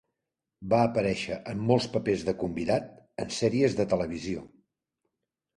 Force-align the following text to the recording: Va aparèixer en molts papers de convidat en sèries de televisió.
Va 0.71 0.79
aparèixer 0.85 1.37
en 1.53 1.61
molts 1.71 1.89
papers 1.97 2.25
de 2.29 2.35
convidat 2.45 2.89
en 3.25 3.33
sèries 3.39 3.79
de 3.81 3.87
televisió. 3.93 4.47